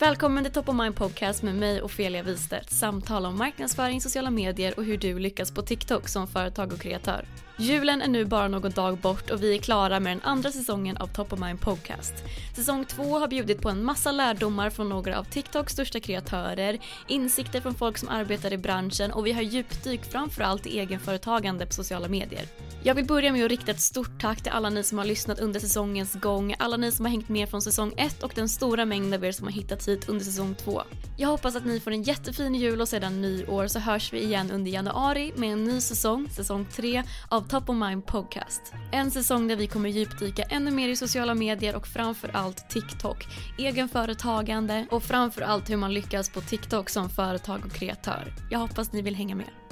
Välkommen 0.00 0.44
till 0.44 0.52
Top 0.52 0.68
of 0.68 0.76
Mind 0.76 0.96
Podcast 0.96 1.42
med 1.42 1.54
mig 1.54 1.82
Ofelia 1.82 2.22
Wistedt. 2.22 2.70
Samtal 2.70 3.26
om 3.26 3.38
marknadsföring, 3.38 4.00
sociala 4.00 4.30
medier 4.30 4.74
och 4.76 4.84
hur 4.84 4.98
du 4.98 5.18
lyckas 5.18 5.50
på 5.50 5.62
TikTok 5.62 6.08
som 6.08 6.26
företag 6.26 6.72
och 6.72 6.80
kreatör. 6.80 7.24
Julen 7.60 8.02
är 8.02 8.08
nu 8.08 8.24
bara 8.24 8.48
någon 8.48 8.70
dag 8.70 8.98
bort 8.98 9.30
och 9.30 9.42
vi 9.42 9.54
är 9.54 9.58
klara 9.58 10.00
med 10.00 10.12
den 10.12 10.22
andra 10.22 10.50
säsongen 10.50 10.96
av 10.96 11.06
Top 11.06 11.32
of 11.32 11.40
Mind 11.40 11.60
Podcast. 11.60 12.12
Säsong 12.56 12.84
två 12.84 13.18
har 13.18 13.28
bjudit 13.28 13.62
på 13.62 13.68
en 13.68 13.84
massa 13.84 14.12
lärdomar 14.12 14.70
från 14.70 14.88
några 14.88 15.18
av 15.18 15.24
TikToks 15.24 15.72
största 15.72 16.00
kreatörer, 16.00 16.78
insikter 17.06 17.60
från 17.60 17.74
folk 17.74 17.98
som 17.98 18.08
arbetar 18.08 18.52
i 18.52 18.58
branschen 18.58 19.12
och 19.12 19.26
vi 19.26 19.32
har 19.32 19.42
djupdyk 19.42 20.04
framförallt 20.04 20.66
i 20.66 20.78
egenföretagande 20.78 21.66
på 21.66 21.72
sociala 21.72 22.08
medier. 22.08 22.44
Jag 22.82 22.94
vill 22.94 23.06
börja 23.06 23.32
med 23.32 23.44
att 23.44 23.50
rikta 23.50 23.70
ett 23.70 23.80
stort 23.80 24.20
tack 24.20 24.42
till 24.42 24.52
alla 24.52 24.70
ni 24.70 24.82
som 24.82 24.98
har 24.98 25.04
lyssnat 25.04 25.38
under 25.38 25.60
säsongens 25.60 26.14
gång, 26.14 26.54
alla 26.58 26.76
ni 26.76 26.92
som 26.92 27.04
har 27.04 27.10
hängt 27.10 27.28
med 27.28 27.48
från 27.48 27.62
säsong 27.62 27.94
ett 27.96 28.22
och 28.22 28.32
den 28.34 28.48
stora 28.48 28.84
mängd 28.84 29.14
av 29.14 29.24
er 29.24 29.32
som 29.32 29.46
har 29.46 29.52
hittat 29.52 29.82
hit 29.88 30.08
under 30.08 30.24
säsong 30.24 30.54
2. 30.54 30.82
Jag 31.16 31.28
hoppas 31.28 31.56
att 31.56 31.66
ni 31.66 31.80
får 31.80 31.90
en 31.90 32.02
jättefin 32.02 32.54
jul 32.54 32.80
och 32.80 32.88
sedan 32.88 33.20
nyår 33.20 33.66
så 33.66 33.78
hörs 33.78 34.12
vi 34.12 34.22
igen 34.22 34.50
under 34.50 34.70
januari 34.70 35.32
med 35.36 35.52
en 35.52 35.64
ny 35.64 35.80
säsong, 35.80 36.28
säsong 36.30 36.66
3 36.72 37.02
av 37.28 37.48
Top 37.48 37.68
of 37.68 37.76
Mind 37.76 38.06
Podcast. 38.06 38.72
En 38.92 39.10
säsong 39.10 39.48
där 39.48 39.56
vi 39.56 39.66
kommer 39.66 39.88
djupdyka 39.88 40.42
ännu 40.42 40.70
mer 40.70 40.88
i 40.88 40.96
sociala 40.96 41.34
medier 41.34 41.76
och 41.76 41.86
framförallt 41.86 42.70
TikTok, 42.70 43.26
egenföretagande 43.58 44.86
och 44.90 45.02
framförallt 45.02 45.70
hur 45.70 45.76
man 45.76 45.94
lyckas 45.94 46.30
på 46.30 46.40
TikTok 46.40 46.90
som 46.90 47.10
företag 47.10 47.60
och 47.64 47.72
kreatör. 47.72 48.34
Jag 48.50 48.58
hoppas 48.58 48.92
ni 48.92 49.02
vill 49.02 49.14
hänga 49.14 49.34
med. 49.34 49.67